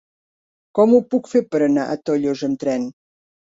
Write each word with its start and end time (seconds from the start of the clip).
Com 0.79 0.95
ho 0.95 1.01
puc 1.11 1.29
fer 1.35 1.43
per 1.53 1.63
anar 1.67 1.85
a 1.93 1.99
Tollos 2.11 2.45
amb 2.51 2.61
tren? 2.67 2.91